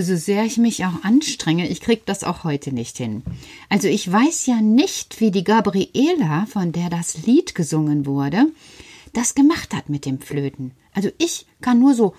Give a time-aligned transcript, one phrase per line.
[0.00, 3.22] heute, so sehr ich mich auch anstrenge, ich krieg das auch heute nicht hin.
[3.68, 8.46] Also ich weiß ja nicht, wie die Gabriela, von der das Lied gesungen wurde,
[9.12, 10.72] das gemacht hat mit dem Flöten.
[10.94, 12.14] Also ich kann nur so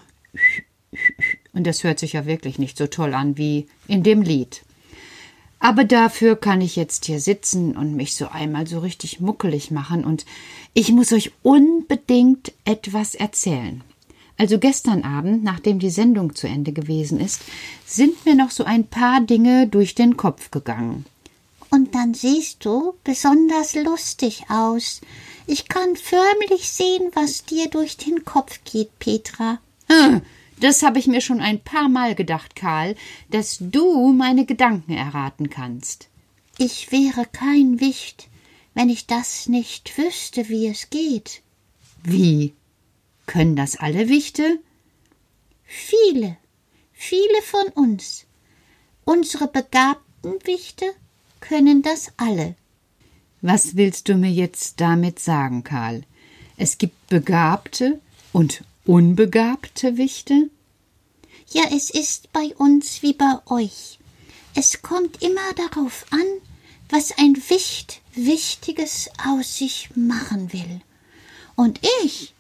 [1.53, 4.61] und das hört sich ja wirklich nicht so toll an wie in dem Lied.
[5.59, 10.03] Aber dafür kann ich jetzt hier sitzen und mich so einmal so richtig muckelig machen
[10.03, 10.25] und
[10.73, 13.83] ich muss euch unbedingt etwas erzählen.
[14.41, 17.41] Also gestern Abend, nachdem die Sendung zu Ende gewesen ist,
[17.85, 21.05] sind mir noch so ein paar Dinge durch den Kopf gegangen.
[21.69, 25.01] Und dann siehst du besonders lustig aus.
[25.45, 29.59] Ich kann förmlich sehen, was dir durch den Kopf geht, Petra.
[29.87, 30.23] Hm,
[30.59, 32.95] das habe ich mir schon ein paar Mal gedacht, Karl,
[33.29, 36.07] dass du meine Gedanken erraten kannst.
[36.57, 38.27] Ich wäre kein Wicht,
[38.73, 41.43] wenn ich das nicht wüsste, wie es geht.
[42.03, 42.55] Wie?
[43.31, 44.59] Können das alle Wichte?
[45.63, 46.35] Viele,
[46.91, 48.25] viele von uns.
[49.05, 50.83] Unsere begabten Wichte
[51.39, 52.55] können das alle.
[53.39, 56.03] Was willst du mir jetzt damit sagen, Karl?
[56.57, 58.01] Es gibt begabte
[58.33, 60.49] und unbegabte Wichte?
[61.51, 63.97] Ja, es ist bei uns wie bei euch.
[64.55, 66.27] Es kommt immer darauf an,
[66.89, 70.81] was ein Wicht Wichtiges aus sich machen will.
[71.55, 72.33] Und ich,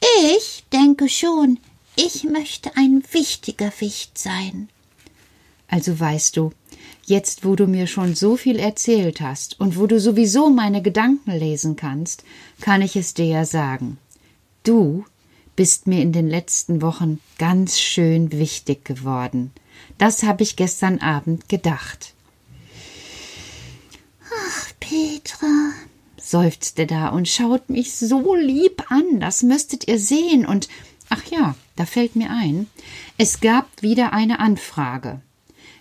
[0.00, 1.58] ich denke schon,
[1.96, 4.68] ich möchte ein wichtiger Wicht sein.
[5.68, 6.52] Also weißt du,
[7.04, 11.32] jetzt wo du mir schon so viel erzählt hast und wo du sowieso meine Gedanken
[11.32, 12.24] lesen kannst,
[12.60, 13.98] kann ich es dir ja sagen.
[14.62, 15.04] Du
[15.56, 19.50] bist mir in den letzten Wochen ganz schön wichtig geworden.
[19.98, 22.14] Das habe ich gestern Abend gedacht.
[24.30, 25.72] Ach, Petra,
[26.30, 30.46] seufzte da und schaut mich so lieb an, das müsstet ihr sehen.
[30.46, 30.68] Und
[31.08, 32.66] ach ja, da fällt mir ein,
[33.16, 35.20] es gab wieder eine Anfrage.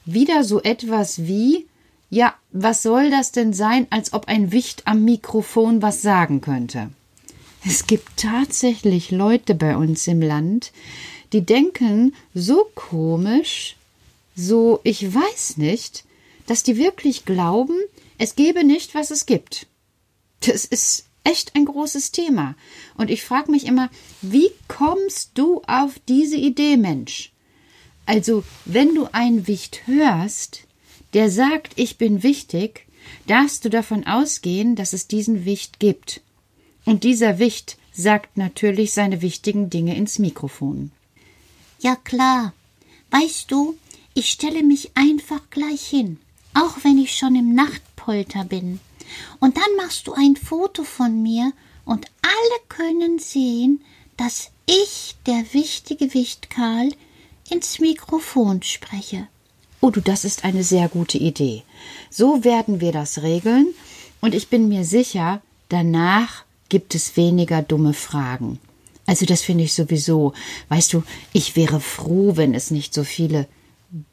[0.05, 1.67] Wieder so etwas wie
[2.09, 6.89] ja, was soll das denn sein, als ob ein Wicht am Mikrofon was sagen könnte?
[7.65, 10.71] Es gibt tatsächlich Leute bei uns im Land,
[11.33, 13.75] die denken so komisch,
[14.35, 16.05] so ich weiß nicht,
[16.45, 17.77] dass die wirklich glauben,
[18.17, 19.67] es gebe nicht, was es gibt.
[20.41, 22.55] Das ist echt ein großes Thema.
[22.95, 23.89] Und ich frage mich immer,
[24.21, 27.31] wie kommst du auf diese Idee, Mensch?
[28.05, 30.61] Also, wenn du einen Wicht hörst,
[31.13, 32.87] der sagt, ich bin wichtig,
[33.27, 36.21] darfst du davon ausgehen, dass es diesen Wicht gibt.
[36.85, 40.91] Und dieser Wicht sagt natürlich seine wichtigen Dinge ins Mikrofon.
[41.79, 42.53] Ja klar.
[43.11, 43.77] Weißt du,
[44.13, 46.17] ich stelle mich einfach gleich hin,
[46.53, 48.79] auch wenn ich schon im Nachtpolter bin.
[49.39, 51.51] Und dann machst du ein Foto von mir
[51.85, 53.81] und alle können sehen,
[54.17, 56.91] dass ich, der wichtige Wicht Karl,
[57.49, 59.27] ins Mikrofon spreche.
[59.79, 61.63] Oh du, das ist eine sehr gute Idee.
[62.09, 63.73] So werden wir das regeln,
[64.21, 68.59] und ich bin mir sicher, danach gibt es weniger dumme Fragen.
[69.05, 70.33] Also das finde ich sowieso.
[70.69, 73.47] Weißt du, ich wäre froh, wenn es nicht so viele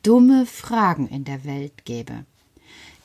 [0.03, 2.25] dumme Fragen in der Welt gäbe.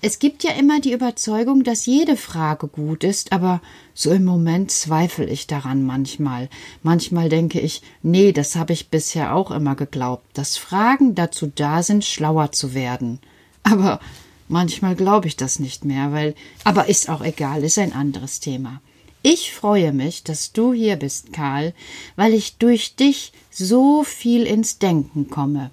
[0.01, 3.61] Es gibt ja immer die Überzeugung, dass jede Frage gut ist, aber
[3.93, 6.47] so im Moment zweifle ich daran manchmal.
[6.83, 11.83] Manchmal denke ich, nee, das habe ich bisher auch immer geglaubt, dass Fragen dazu da
[11.83, 13.19] sind, schlauer zu werden.
[13.63, 13.99] Aber
[14.47, 18.81] manchmal glaube ich das nicht mehr, weil aber ist auch egal, ist ein anderes Thema.
[19.21, 21.73] Ich freue mich, dass du hier bist, Karl,
[22.15, 25.71] weil ich durch dich so viel ins Denken komme.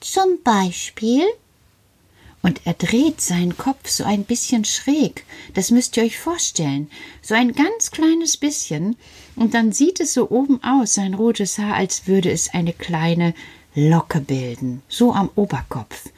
[0.00, 1.22] Zum Beispiel?
[2.42, 5.24] Und er dreht seinen Kopf so ein bisschen schräg.
[5.54, 6.90] Das müsst ihr euch vorstellen.
[7.20, 8.96] So ein ganz kleines bisschen.
[9.36, 13.34] Und dann sieht es so oben aus, sein rotes Haar, als würde es eine kleine
[13.74, 14.82] Locke bilden.
[14.88, 16.08] So am Oberkopf.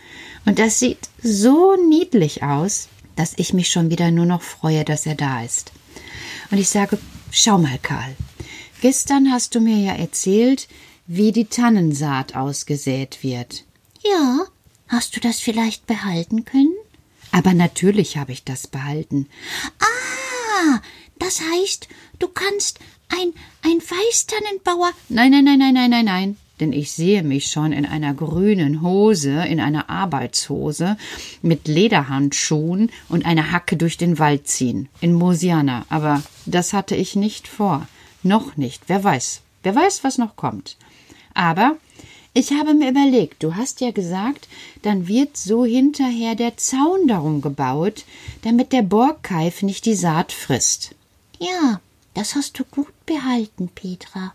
[0.46, 5.06] Und das sieht so niedlich aus, dass ich mich schon wieder nur noch freue, dass
[5.06, 5.72] er da ist.
[6.50, 6.98] Und ich sage,
[7.30, 8.14] schau mal, Karl.
[8.80, 10.68] Gestern hast du mir ja erzählt,
[11.06, 13.64] wie die Tannensaat ausgesät wird.
[14.02, 14.46] Ja,
[14.92, 16.74] Hast du das vielleicht behalten können?
[17.30, 19.26] Aber natürlich habe ich das behalten.
[19.80, 20.80] Ah,
[21.18, 23.32] das heißt, du kannst ein,
[23.62, 24.90] ein Weißtannenbauer.
[25.08, 26.36] Nein, nein, nein, nein, nein, nein, nein.
[26.60, 30.98] Denn ich sehe mich schon in einer grünen Hose, in einer Arbeitshose,
[31.40, 34.90] mit Lederhandschuhen und einer Hacke durch den Wald ziehen.
[35.00, 35.86] In Mosiana.
[35.88, 37.88] Aber das hatte ich nicht vor.
[38.22, 38.82] Noch nicht.
[38.88, 39.40] Wer weiß.
[39.62, 40.76] Wer weiß, was noch kommt.
[41.32, 41.78] Aber
[42.34, 44.48] ich habe mir überlegt, du hast ja gesagt,
[44.82, 48.04] dann wird so hinterher der Zaun darum gebaut,
[48.42, 50.94] damit der Borgkeif nicht die Saat frisst.
[51.38, 51.80] Ja,
[52.14, 54.34] das hast du gut behalten, Petra.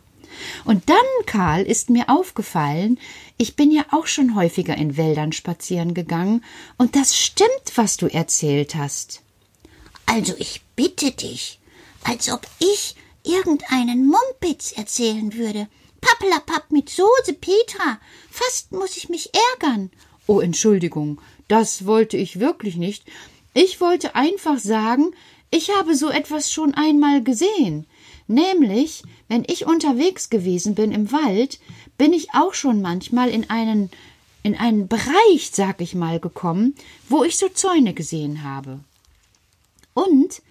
[0.65, 2.99] Und dann, Karl, ist mir aufgefallen,
[3.37, 6.43] ich bin ja auch schon häufiger in Wäldern spazieren gegangen,
[6.77, 9.21] und das stimmt, was du erzählt hast.
[10.05, 11.59] Also ich bitte dich,
[12.03, 15.67] als ob ich irgendeinen Mumpitz erzählen würde.
[16.01, 17.99] Pappelapapp mit Soße, Petra.
[18.29, 19.91] Fast muss ich mich ärgern.
[20.27, 23.05] Oh, Entschuldigung, das wollte ich wirklich nicht.
[23.53, 25.13] Ich wollte einfach sagen,
[25.49, 27.87] ich habe so etwas schon einmal gesehen.
[28.27, 31.59] Nämlich, wenn ich unterwegs gewesen bin im Wald,
[31.97, 33.89] bin ich auch schon manchmal in einen
[34.43, 36.73] in einen Bereich, sag ich mal, gekommen,
[37.09, 38.79] wo ich so Zäune gesehen habe.
[39.93, 40.41] Und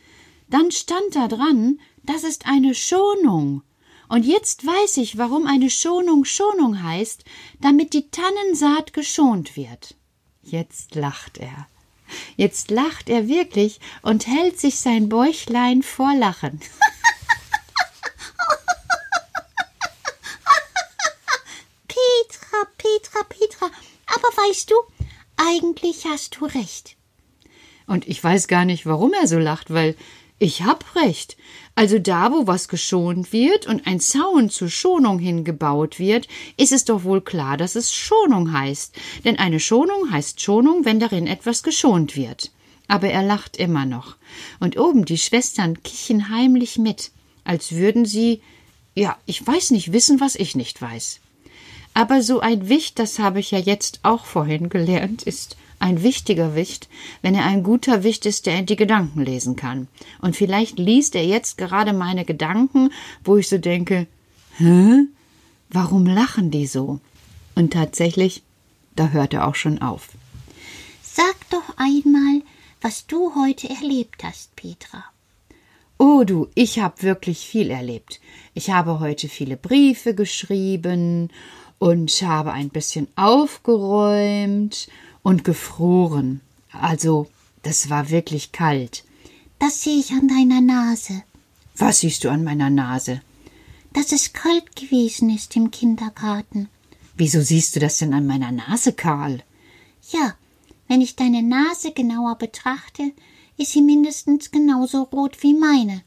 [0.48, 3.62] dann stand da dran, das ist eine Schonung.
[4.08, 7.25] Und jetzt weiß ich, warum eine Schonung Schonung heißt,
[7.60, 9.96] damit die Tannensaat geschont wird.
[10.42, 11.66] Jetzt lacht er.
[12.36, 16.60] Jetzt lacht er wirklich und hält sich sein Bäuchlein vor Lachen.
[21.88, 23.70] Petra, Petra, Petra,
[24.06, 24.76] aber weißt du,
[25.36, 26.96] eigentlich hast du recht.
[27.86, 29.96] Und ich weiß gar nicht, warum er so lacht, weil
[30.38, 31.37] ich hab recht.
[31.75, 36.26] Also da, wo was geschont wird und ein Zaun zur Schonung hingebaut wird,
[36.57, 38.95] ist es doch wohl klar, dass es Schonung heißt.
[39.25, 42.50] Denn eine Schonung heißt Schonung, wenn darin etwas geschont wird.
[42.88, 44.16] Aber er lacht immer noch.
[44.61, 47.11] Und oben die Schwestern kichen heimlich mit,
[47.45, 48.40] als würden sie,
[48.95, 51.21] ja, ich weiß nicht wissen, was ich nicht weiß.
[51.95, 56.54] Aber so ein Wicht, das habe ich ja jetzt auch vorhin gelernt, ist ein wichtiger
[56.54, 56.88] Wicht,
[57.23, 59.88] wenn er ein guter Wicht ist, der die Gedanken lesen kann.
[60.21, 62.90] Und vielleicht liest er jetzt gerade meine Gedanken,
[63.25, 64.06] wo ich so denke,
[64.56, 65.06] hä?
[65.68, 67.00] Warum lachen die so?
[67.54, 68.42] Und tatsächlich,
[68.95, 70.09] da hört er auch schon auf.
[71.02, 72.42] Sag doch einmal,
[72.80, 75.04] was du heute erlebt hast, Petra.
[75.99, 78.21] Oh du, ich habe wirklich viel erlebt.
[78.54, 81.30] Ich habe heute viele Briefe geschrieben
[81.78, 84.88] und habe ein bisschen aufgeräumt
[85.26, 86.40] und gefroren.
[86.71, 87.26] Also,
[87.64, 89.02] das war wirklich kalt.
[89.59, 91.25] Das sehe ich an deiner Nase.
[91.76, 93.23] Was siehst du an meiner Nase?
[93.92, 96.68] Dass es kalt gewesen ist im Kindergarten.
[97.16, 99.42] Wieso siehst du das denn an meiner Nase, Karl?
[100.12, 100.35] Ja,
[100.87, 103.11] wenn ich deine Nase genauer betrachte,
[103.56, 106.02] ist sie mindestens genauso rot wie meine.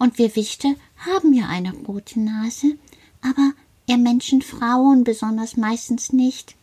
[0.00, 0.74] Und wir Wichte
[1.06, 2.76] haben ja eine rote Nase,
[3.22, 3.52] aber
[3.86, 6.57] ihr Menschen Frauen besonders meistens nicht.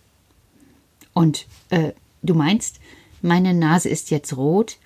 [1.16, 2.80] Und, äh, du meinst,
[3.22, 4.78] meine Nase ist jetzt rot?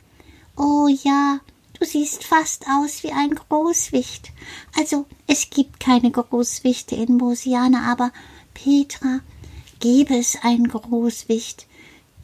[0.56, 1.40] Oh ja,
[1.78, 4.32] du siehst fast aus wie ein Großwicht.
[4.78, 8.12] Also, es gibt keine Großwichte in Mosiana, aber
[8.54, 9.22] Petra,
[9.80, 11.66] gäbe es einen Großwicht,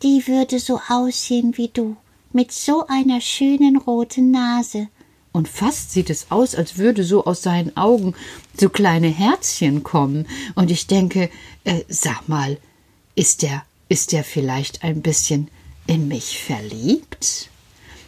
[0.03, 1.97] die würde so aussehen wie du,
[2.31, 4.87] mit so einer schönen roten Nase.
[5.31, 8.13] Und fast sieht es aus, als würde so aus seinen Augen
[8.57, 10.27] so kleine Herzchen kommen.
[10.53, 11.29] Und ich denke,
[11.63, 12.57] äh, sag mal,
[13.15, 15.49] ist der ist er vielleicht ein bisschen
[15.87, 17.49] in mich verliebt?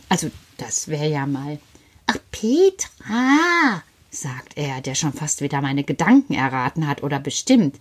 [0.10, 1.60] Also, das wäre ja mal.
[2.08, 7.78] Ach, Petra, sagt er, der schon fast wieder meine Gedanken erraten hat oder bestimmt,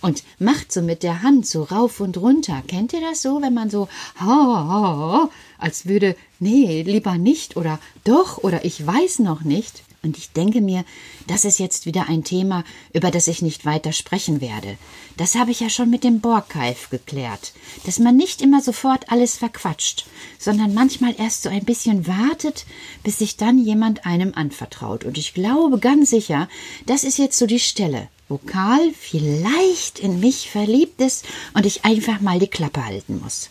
[0.00, 2.62] und macht so mit der Hand so rauf und runter.
[2.66, 3.88] Kennt ihr das so, wenn man so,
[4.20, 9.82] ha, als würde, nee, lieber nicht oder doch oder ich weiß noch nicht?
[10.02, 10.84] Und ich denke mir,
[11.26, 12.62] das ist jetzt wieder ein Thema,
[12.92, 14.78] über das ich nicht weiter sprechen werde.
[15.16, 17.52] Das habe ich ja schon mit dem Borgkeif geklärt,
[17.84, 20.06] dass man nicht immer sofort alles verquatscht,
[20.38, 22.64] sondern manchmal erst so ein bisschen wartet,
[23.02, 25.04] bis sich dann jemand einem anvertraut.
[25.04, 26.48] Und ich glaube ganz sicher,
[26.86, 31.24] das ist jetzt so die Stelle, wo Karl vielleicht in mich verliebt ist
[31.54, 33.50] und ich einfach mal die Klappe halten muss.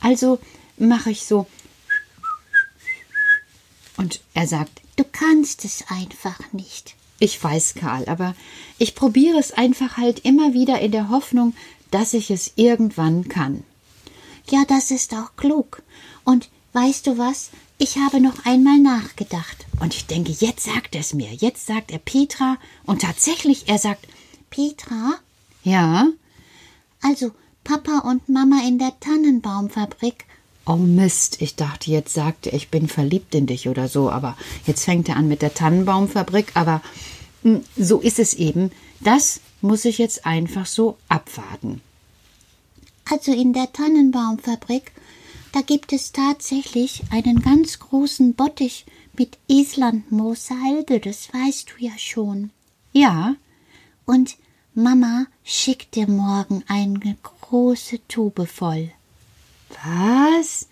[0.00, 0.38] Also
[0.76, 1.46] mache ich so.
[3.96, 6.94] Und er sagt, Du kannst es einfach nicht.
[7.18, 8.36] Ich weiß, Karl, aber
[8.78, 11.56] ich probiere es einfach halt immer wieder in der Hoffnung,
[11.90, 13.64] dass ich es irgendwann kann.
[14.48, 15.82] Ja, das ist auch klug.
[16.22, 17.50] Und weißt du was?
[17.78, 19.66] Ich habe noch einmal nachgedacht.
[19.80, 21.32] Und ich denke, jetzt sagt er es mir.
[21.32, 22.56] Jetzt sagt er Petra.
[22.86, 24.06] Und tatsächlich, er sagt
[24.50, 25.14] Petra?
[25.64, 26.06] Ja.
[27.00, 27.32] Also,
[27.64, 30.26] Papa und Mama in der Tannenbaumfabrik
[30.64, 34.36] Oh Mist, ich dachte, jetzt sagte er, ich bin verliebt in dich oder so, aber
[34.66, 36.82] jetzt fängt er an mit der Tannenbaumfabrik, aber
[37.42, 38.70] hm, so ist es eben.
[39.00, 41.80] Das muss ich jetzt einfach so abwarten.
[43.10, 44.92] Also in der Tannenbaumfabrik,
[45.50, 48.86] da gibt es tatsächlich einen ganz großen Bottich
[49.18, 52.50] mit Islandmoorsalbe, das weißt du ja schon.
[52.92, 53.34] Ja.
[54.06, 54.36] Und
[54.74, 58.92] Mama schickt dir morgen eine große Tube voll.
[59.84, 60.68] Was?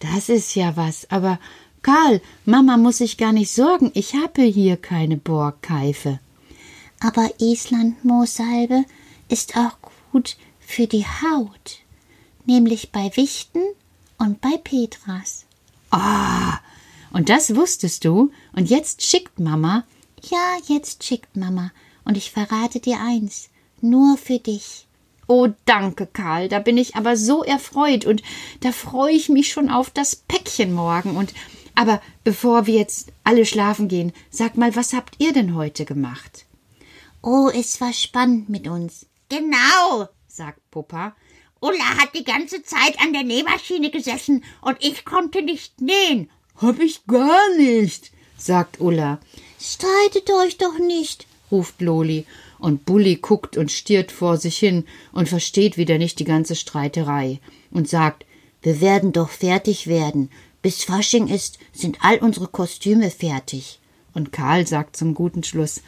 [0.00, 1.10] Das ist ja was.
[1.10, 1.38] Aber
[1.82, 3.90] Karl, Mama muss sich gar nicht sorgen.
[3.94, 6.20] Ich habe hier keine Borgkeife.
[7.00, 8.84] Aber Islandmoorsalbe
[9.28, 9.78] ist auch
[10.12, 11.78] gut für die Haut,
[12.44, 13.62] nämlich bei Wichten
[14.18, 15.46] und bei Petras.
[15.90, 16.58] Ah,
[17.12, 18.30] und das wusstest du?
[18.54, 19.84] Und jetzt schickt Mama?
[20.22, 21.72] Ja, jetzt schickt Mama.
[22.04, 23.48] Und ich verrate dir eins,
[23.80, 24.86] nur für dich.
[25.32, 28.20] Oh, danke, Karl, da bin ich aber so erfreut und
[28.62, 31.16] da freue ich mich schon auf das Päckchen morgen.
[31.16, 31.32] Und
[31.76, 36.46] Aber bevor wir jetzt alle schlafen gehen, sag mal, was habt ihr denn heute gemacht?
[37.22, 39.06] Oh, es war spannend mit uns.
[39.28, 41.14] Genau, sagt Puppa.
[41.60, 46.28] Ulla hat die ganze Zeit an der Nähmaschine gesessen und ich konnte nicht nähen.
[46.56, 49.20] Hab ich gar nicht, sagt Ulla.
[49.60, 52.26] Streitet euch doch nicht, ruft Loli,
[52.60, 57.40] und Bulli guckt und stiert vor sich hin und versteht wieder nicht die ganze Streiterei
[57.70, 58.24] und sagt,
[58.62, 60.30] wir werden doch fertig werden.
[60.62, 63.80] Bis Fasching ist, sind all unsere Kostüme fertig.
[64.12, 65.80] Und Karl sagt zum guten Schluss,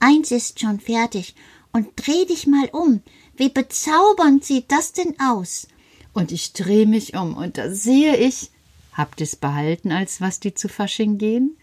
[0.00, 1.34] eins ist schon fertig,
[1.72, 3.02] und dreh dich mal um.
[3.36, 5.68] Wie bezaubernd sieht das denn aus?
[6.12, 8.50] Und ich dreh mich um, und da sehe ich,
[8.92, 11.56] habt ihr's behalten, als was die zu Fasching gehen?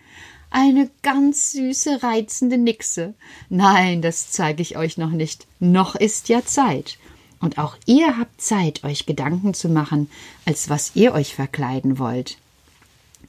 [0.57, 3.13] Eine ganz süße, reizende Nixe.
[3.49, 5.47] Nein, das zeige ich euch noch nicht.
[5.59, 6.97] Noch ist ja Zeit.
[7.41, 10.09] Und auch ihr habt Zeit, euch Gedanken zu machen,
[10.45, 12.37] als was ihr euch verkleiden wollt.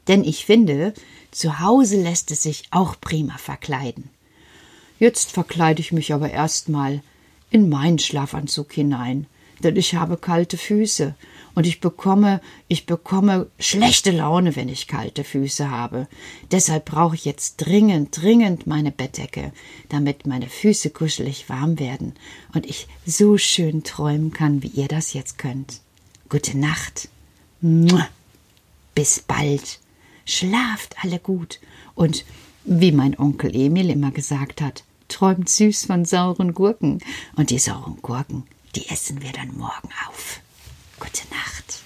[0.07, 0.95] Denn ich finde,
[1.33, 4.09] zu Hause lässt es sich auch prima verkleiden.
[5.01, 7.03] Jetzt verkleide ich mich aber erstmal
[7.51, 9.27] in meinen Schlafanzug hinein,
[9.65, 11.17] denn ich habe kalte Füße
[11.57, 16.07] und ich bekomme, ich bekomme schlechte Laune, wenn ich kalte Füße habe.
[16.51, 19.53] Deshalb brauche ich jetzt dringend, dringend meine Bettdecke,
[19.89, 22.13] damit meine Füße kuschelig warm werden
[22.53, 25.81] und ich so schön träumen kann, wie ihr das jetzt könnt.
[26.29, 27.09] Gute Nacht.
[28.95, 29.81] Bis bald.
[30.27, 31.59] Schlaft alle gut
[31.95, 32.27] und
[32.65, 36.99] wie mein Onkel Emil immer gesagt hat, träumt süß von sauren Gurken.
[37.37, 38.43] Und die sauren Gurken,
[38.75, 40.41] die essen wir dann morgen auf.
[40.99, 41.86] Gute Nacht.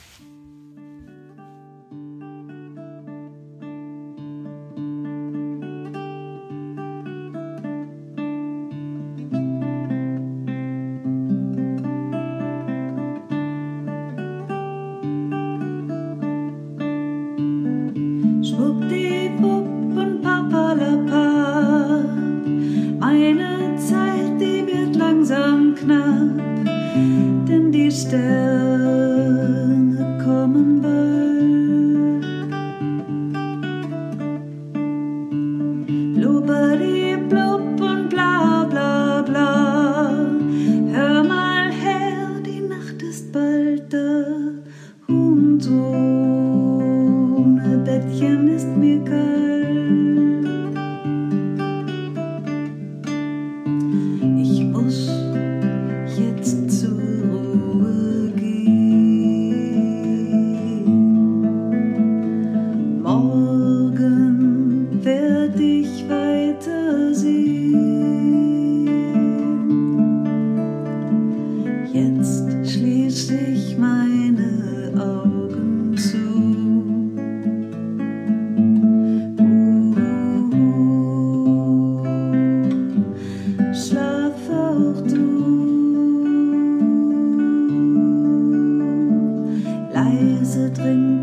[90.10, 91.20] Meine Zeit, die